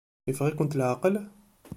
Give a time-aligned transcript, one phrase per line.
[0.27, 1.15] Yeffeɣ-ikent leɛqel?